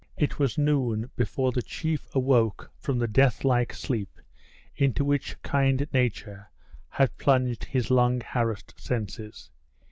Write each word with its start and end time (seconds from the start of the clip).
It 0.17 0.39
was 0.39 0.57
noon 0.57 1.11
before 1.15 1.51
the 1.51 1.61
chief 1.61 2.15
awoke 2.15 2.71
from 2.79 2.97
the 2.97 3.07
death 3.07 3.43
like 3.45 3.71
sleep 3.71 4.19
into 4.75 5.05
which 5.05 5.39
kind 5.43 5.87
nature 5.93 6.49
had 6.89 7.15
plunged 7.19 7.65
his 7.65 7.91
long 7.91 8.21
harassed 8.21 8.73
senses. 8.79 9.51